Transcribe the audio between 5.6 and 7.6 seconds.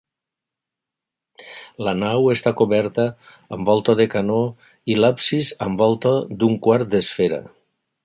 amb volta d'un quart d'esfera.